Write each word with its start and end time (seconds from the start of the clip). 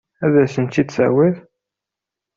Ad 0.25 0.33
asen-ten-id-tawiḍ? 0.43 1.35